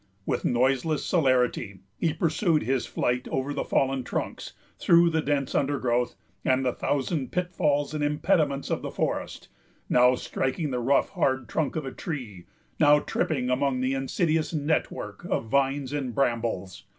With 0.25 0.43
noiseless 0.43 1.05
celerity 1.05 1.81
he 1.99 2.11
pursues 2.11 2.63
his 2.63 2.87
flight 2.87 3.27
over 3.27 3.53
the 3.53 3.63
fallen 3.63 4.03
trunks, 4.03 4.53
through 4.79 5.11
the 5.11 5.21
dense 5.21 5.53
undergrowth, 5.53 6.15
and 6.43 6.65
the 6.65 6.73
thousand 6.73 7.31
pitfalls 7.31 7.93
and 7.93 8.03
impediments 8.03 8.71
of 8.71 8.81
the 8.81 8.89
forest; 8.89 9.47
now 9.89 10.15
striking 10.15 10.71
the 10.71 10.79
rough, 10.79 11.09
hard 11.09 11.47
trunk 11.47 11.75
of 11.75 11.85
a 11.85 11.91
tree, 11.91 12.47
now 12.79 12.97
tripping 12.97 13.51
among 13.51 13.79
the 13.79 13.93
insidious 13.93 14.51
network 14.55 15.23
of 15.25 15.45
vines 15.45 15.93
and 15.93 16.15
brambles. 16.15 16.83